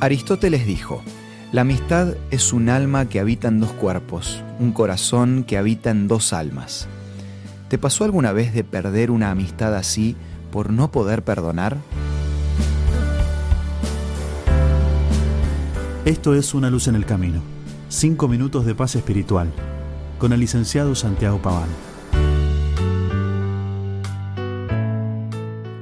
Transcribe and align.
Aristóteles 0.00 0.64
dijo, 0.64 1.02
la 1.50 1.62
amistad 1.62 2.14
es 2.30 2.52
un 2.52 2.68
alma 2.68 3.08
que 3.08 3.18
habita 3.18 3.48
en 3.48 3.58
dos 3.58 3.72
cuerpos, 3.72 4.44
un 4.60 4.70
corazón 4.70 5.42
que 5.42 5.58
habita 5.58 5.90
en 5.90 6.06
dos 6.06 6.32
almas. 6.32 6.86
¿Te 7.68 7.78
pasó 7.78 8.04
alguna 8.04 8.30
vez 8.30 8.54
de 8.54 8.62
perder 8.62 9.10
una 9.10 9.32
amistad 9.32 9.74
así 9.74 10.14
por 10.52 10.70
no 10.70 10.92
poder 10.92 11.24
perdonar? 11.24 11.78
Esto 16.04 16.32
es 16.34 16.54
Una 16.54 16.70
luz 16.70 16.86
en 16.86 16.94
el 16.94 17.04
camino. 17.04 17.42
Cinco 17.88 18.28
minutos 18.28 18.66
de 18.66 18.76
paz 18.76 18.94
espiritual. 18.94 19.52
Con 20.18 20.32
el 20.32 20.38
licenciado 20.38 20.94
Santiago 20.94 21.42
Paván. 21.42 21.68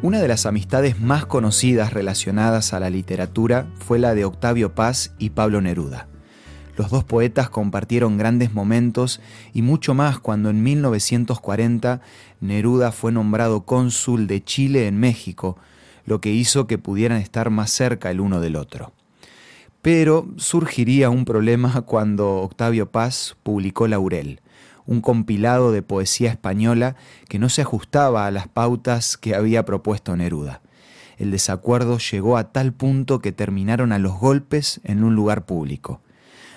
Una 0.00 0.20
de 0.20 0.28
las 0.28 0.46
amistades 0.46 1.00
más 1.00 1.26
conocidas 1.26 1.92
relacionadas 1.92 2.72
a 2.72 2.78
la 2.78 2.88
literatura 2.88 3.66
fue 3.80 3.98
la 3.98 4.14
de 4.14 4.24
Octavio 4.24 4.72
Paz 4.72 5.12
y 5.18 5.30
Pablo 5.30 5.60
Neruda. 5.60 6.06
Los 6.76 6.90
dos 6.90 7.02
poetas 7.02 7.50
compartieron 7.50 8.16
grandes 8.16 8.54
momentos 8.54 9.20
y 9.52 9.62
mucho 9.62 9.94
más 9.94 10.20
cuando 10.20 10.50
en 10.50 10.62
1940 10.62 12.00
Neruda 12.40 12.92
fue 12.92 13.10
nombrado 13.10 13.64
cónsul 13.64 14.28
de 14.28 14.44
Chile 14.44 14.86
en 14.86 15.00
México, 15.00 15.58
lo 16.06 16.20
que 16.20 16.30
hizo 16.30 16.68
que 16.68 16.78
pudieran 16.78 17.18
estar 17.18 17.50
más 17.50 17.70
cerca 17.70 18.12
el 18.12 18.20
uno 18.20 18.40
del 18.40 18.54
otro. 18.54 18.92
Pero 19.82 20.28
surgiría 20.36 21.10
un 21.10 21.24
problema 21.24 21.82
cuando 21.82 22.36
Octavio 22.36 22.92
Paz 22.92 23.36
publicó 23.42 23.88
Laurel, 23.88 24.42
un 24.88 25.02
compilado 25.02 25.70
de 25.70 25.82
poesía 25.82 26.30
española 26.30 26.96
que 27.28 27.38
no 27.38 27.50
se 27.50 27.60
ajustaba 27.60 28.26
a 28.26 28.30
las 28.30 28.48
pautas 28.48 29.18
que 29.18 29.34
había 29.34 29.66
propuesto 29.66 30.16
Neruda. 30.16 30.62
El 31.18 31.30
desacuerdo 31.30 31.98
llegó 31.98 32.38
a 32.38 32.52
tal 32.52 32.72
punto 32.72 33.20
que 33.20 33.30
terminaron 33.30 33.92
a 33.92 33.98
los 33.98 34.18
golpes 34.18 34.80
en 34.84 35.04
un 35.04 35.14
lugar 35.14 35.44
público. 35.44 36.00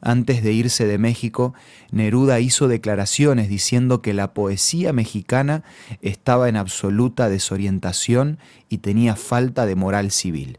Antes 0.00 0.42
de 0.44 0.52
irse 0.52 0.86
de 0.86 0.98
México, 0.98 1.52
Neruda 1.90 2.38
hizo 2.38 2.68
declaraciones 2.68 3.48
diciendo 3.48 4.02
que 4.02 4.14
la 4.14 4.34
poesía 4.34 4.92
mexicana 4.92 5.64
estaba 6.00 6.48
en 6.48 6.56
absoluta 6.56 7.28
desorientación 7.28 8.38
y 8.68 8.78
tenía 8.78 9.16
falta 9.16 9.66
de 9.66 9.74
moral 9.74 10.12
civil. 10.12 10.58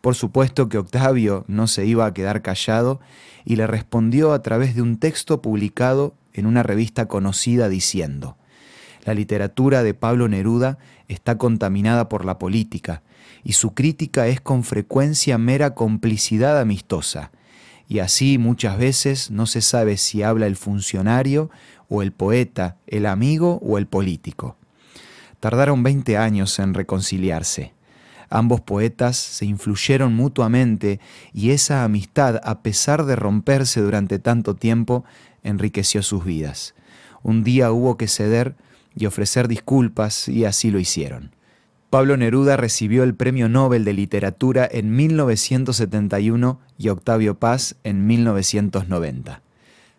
Por 0.00 0.14
supuesto 0.14 0.70
que 0.70 0.78
Octavio 0.78 1.44
no 1.46 1.66
se 1.66 1.84
iba 1.84 2.06
a 2.06 2.14
quedar 2.14 2.40
callado 2.40 3.00
y 3.44 3.56
le 3.56 3.66
respondió 3.66 4.32
a 4.32 4.40
través 4.40 4.74
de 4.74 4.82
un 4.82 4.98
texto 4.98 5.42
publicado 5.42 6.14
en 6.36 6.46
una 6.46 6.62
revista 6.62 7.06
conocida 7.06 7.68
diciendo, 7.68 8.36
la 9.04 9.14
literatura 9.14 9.82
de 9.82 9.94
Pablo 9.94 10.28
Neruda 10.28 10.78
está 11.08 11.38
contaminada 11.38 12.08
por 12.08 12.24
la 12.24 12.38
política 12.38 13.02
y 13.44 13.52
su 13.52 13.74
crítica 13.74 14.26
es 14.26 14.40
con 14.40 14.64
frecuencia 14.64 15.38
mera 15.38 15.74
complicidad 15.74 16.60
amistosa, 16.60 17.30
y 17.88 18.00
así 18.00 18.38
muchas 18.38 18.78
veces 18.78 19.30
no 19.30 19.46
se 19.46 19.62
sabe 19.62 19.96
si 19.96 20.22
habla 20.22 20.46
el 20.46 20.56
funcionario 20.56 21.50
o 21.88 22.02
el 22.02 22.12
poeta, 22.12 22.78
el 22.88 23.06
amigo 23.06 23.60
o 23.62 23.78
el 23.78 23.86
político. 23.86 24.56
Tardaron 25.38 25.84
20 25.84 26.16
años 26.16 26.58
en 26.58 26.74
reconciliarse. 26.74 27.75
Ambos 28.28 28.60
poetas 28.60 29.16
se 29.16 29.46
influyeron 29.46 30.14
mutuamente 30.14 31.00
y 31.32 31.50
esa 31.50 31.84
amistad, 31.84 32.40
a 32.42 32.62
pesar 32.62 33.04
de 33.04 33.16
romperse 33.16 33.80
durante 33.80 34.18
tanto 34.18 34.54
tiempo, 34.54 35.04
enriqueció 35.42 36.02
sus 36.02 36.24
vidas. 36.24 36.74
Un 37.22 37.44
día 37.44 37.70
hubo 37.72 37.96
que 37.96 38.08
ceder 38.08 38.56
y 38.94 39.06
ofrecer 39.06 39.48
disculpas 39.48 40.28
y 40.28 40.44
así 40.44 40.70
lo 40.70 40.78
hicieron. 40.78 41.32
Pablo 41.90 42.16
Neruda 42.16 42.56
recibió 42.56 43.04
el 43.04 43.14
Premio 43.14 43.48
Nobel 43.48 43.84
de 43.84 43.92
Literatura 43.92 44.68
en 44.70 44.94
1971 44.96 46.60
y 46.78 46.88
Octavio 46.88 47.38
Paz 47.38 47.76
en 47.84 48.06
1990. 48.06 49.40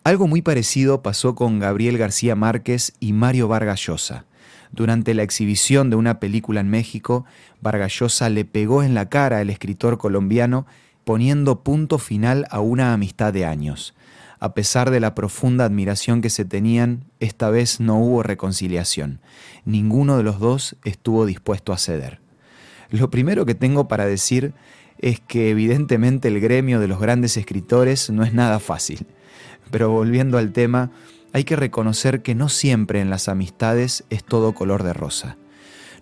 Algo 0.08 0.26
muy 0.26 0.42
parecido 0.42 1.02
pasó 1.02 1.36
con 1.36 1.60
Gabriel 1.60 1.98
García 1.98 2.34
Márquez 2.34 2.94
y 3.02 3.12
Mario 3.12 3.50
Vargas 3.50 3.82
Llosa. 3.82 4.24
Durante 4.72 5.14
la 5.14 5.24
exhibición 5.24 5.90
de 5.90 5.98
una 5.98 6.22
película 6.22 6.62
en 6.62 6.70
México, 6.70 7.26
Vargas 7.60 7.92
Llosa 8.00 8.30
le 8.30 8.46
pegó 8.46 8.84
en 8.84 8.94
la 8.94 9.10
cara 9.10 9.40
al 9.40 9.50
escritor 9.50 9.98
colombiano, 9.98 10.66
poniendo 11.04 11.62
punto 11.62 11.98
final 11.98 12.48
a 12.52 12.62
una 12.62 12.94
amistad 12.94 13.34
de 13.34 13.46
años. 13.46 13.96
A 14.40 14.54
pesar 14.54 14.92
de 14.92 15.02
la 15.02 15.14
profunda 15.14 15.66
admiración 15.66 16.22
que 16.22 16.30
se 16.30 16.46
tenían, 16.46 17.04
esta 17.20 17.50
vez 17.50 17.82
no 17.82 18.00
hubo 18.00 18.24
reconciliación. 18.24 19.20
Ninguno 19.66 20.16
de 20.16 20.24
los 20.24 20.40
dos 20.40 20.78
estuvo 20.86 21.26
dispuesto 21.26 21.74
a 21.74 21.78
ceder. 21.78 22.22
Lo 22.92 23.10
primero 23.10 23.46
que 23.46 23.56
tengo 23.56 23.90
para 23.90 24.06
decir 24.06 24.54
es 25.00 25.20
que 25.20 25.50
evidentemente 25.50 26.30
el 26.30 26.40
gremio 26.40 26.80
de 26.80 26.88
los 26.88 27.02
grandes 27.02 27.36
escritores 27.36 28.10
no 28.10 28.24
es 28.24 28.34
nada 28.34 28.62
fácil. 28.62 29.06
Pero 29.72 29.90
volviendo 29.90 30.38
al 30.38 30.54
tema, 30.54 30.92
hay 31.34 31.44
que 31.44 31.56
reconocer 31.56 32.22
que 32.22 32.36
no 32.36 32.50
siempre 32.50 33.02
en 33.02 33.10
las 33.10 33.28
amistades 33.28 34.04
es 34.10 34.24
todo 34.24 34.54
color 34.54 34.84
de 34.84 34.94
rosa. 34.94 35.38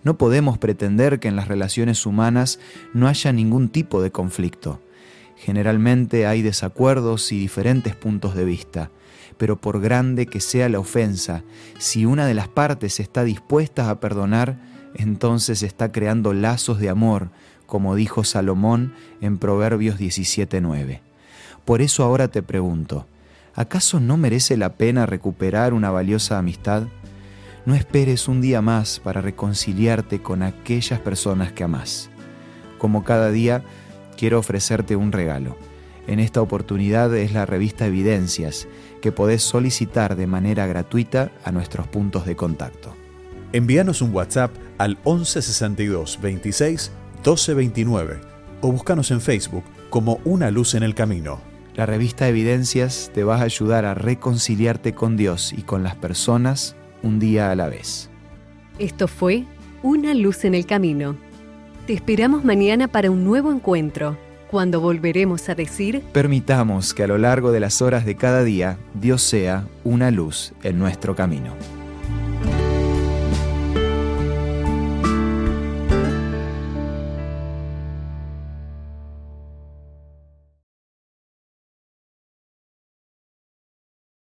No 0.04 0.18
podemos 0.18 0.58
pretender 0.58 1.20
que 1.20 1.28
en 1.28 1.36
las 1.36 1.48
relaciones 1.48 2.06
humanas 2.06 2.60
no 2.94 3.08
haya 3.08 3.34
ningún 3.34 3.70
tipo 3.70 4.02
de 4.02 4.12
conflicto. 4.12 4.80
Generalmente 5.36 6.28
hay 6.28 6.42
desacuerdos 6.42 7.32
y 7.32 7.40
diferentes 7.40 7.96
puntos 7.96 8.36
de 8.36 8.46
vista, 8.46 8.92
pero 9.38 9.58
por 9.58 9.82
grande 9.82 10.28
que 10.28 10.40
sea 10.40 10.70
la 10.70 10.80
ofensa, 10.80 11.44
si 11.78 12.06
una 12.06 12.26
de 12.28 12.36
las 12.36 12.48
partes 12.48 13.00
está 13.00 13.24
dispuesta 13.24 13.90
a 13.90 14.00
perdonar, 14.00 14.60
entonces 14.94 15.64
está 15.64 15.92
creando 15.92 16.34
lazos 16.34 16.80
de 16.80 16.90
amor, 16.90 17.32
como 17.66 17.96
dijo 17.96 18.24
Salomón 18.24 18.94
en 19.22 19.38
Proverbios 19.38 19.98
17:9. 19.98 21.02
Por 21.66 21.82
eso 21.82 22.04
ahora 22.04 22.28
te 22.28 22.44
pregunto, 22.44 23.08
¿acaso 23.56 24.00
no 24.00 24.18
merece 24.18 24.58
la 24.58 24.74
pena 24.74 25.06
recuperar 25.06 25.74
una 25.74 25.92
valiosa 25.92 26.38
amistad? 26.38 26.84
No 27.66 27.74
esperes 27.74 28.28
un 28.28 28.42
día 28.42 28.62
más 28.62 29.00
para 29.00 29.22
reconciliarte 29.22 30.22
con 30.22 30.44
aquellas 30.44 31.00
personas 31.00 31.52
que 31.52 31.64
amás. 31.64 32.10
Como 32.78 33.04
cada 33.04 33.32
día, 33.32 33.64
quiero 34.18 34.40
ofrecerte 34.40 34.96
un 34.96 35.12
regalo. 35.12 35.58
En 36.08 36.20
esta 36.20 36.42
oportunidad 36.42 37.16
es 37.16 37.34
la 37.34 37.48
revista 37.48 37.88
Evidencias, 37.88 38.68
que 39.02 39.12
podés 39.12 39.42
solicitar 39.42 40.16
de 40.16 40.28
manera 40.28 40.68
gratuita 40.68 41.32
a 41.44 41.52
nuestros 41.52 41.88
puntos 41.88 42.26
de 42.26 42.36
contacto. 42.36 42.96
Envíanos 43.54 44.02
un 44.02 44.14
WhatsApp 44.14 44.52
al 44.78 44.98
1162 45.06 46.20
26 46.22 46.92
1229 47.16 48.20
o 48.62 48.72
búscanos 48.72 49.10
en 49.12 49.22
Facebook 49.22 49.64
como 49.90 50.20
Una 50.26 50.52
Luz 50.52 50.76
en 50.76 50.84
el 50.84 50.94
Camino. 50.94 51.55
La 51.76 51.86
revista 51.86 52.28
Evidencias 52.28 53.12
te 53.14 53.24
va 53.24 53.38
a 53.38 53.44
ayudar 53.44 53.86
a 53.86 53.94
reconciliarte 53.94 54.94
con 54.94 55.18
Dios 55.18 55.54
y 55.54 55.62
con 55.62 55.84
las 55.84 55.96
personas 55.96 56.76
un 57.04 57.20
día 57.20 57.52
a 57.52 57.56
la 57.56 57.68
vez. 57.68 58.10
Esto 58.80 59.08
fue 59.08 59.46
Una 59.84 60.14
Luz 60.14 60.46
en 60.46 60.56
el 60.56 60.66
Camino 60.66 61.16
te 61.86 61.94
esperamos 61.94 62.44
mañana 62.44 62.88
para 62.88 63.12
un 63.12 63.24
nuevo 63.24 63.52
encuentro, 63.52 64.18
cuando 64.50 64.82
volveremos 64.82 65.50
a 65.50 65.54
decir... 65.54 66.02
Permitamos 66.14 66.96
que 66.96 67.04
a 67.04 67.08
lo 67.08 67.20
largo 67.20 67.52
de 67.52 67.60
las 67.60 67.80
horas 67.80 68.06
de 68.06 68.16
cada 68.16 68.44
día 68.44 68.80
Dios 68.96 69.22
sea 69.22 69.68
una 69.84 70.10
luz 70.10 70.54
en 70.64 70.80
nuestro 70.80 71.16
camino. 71.16 71.54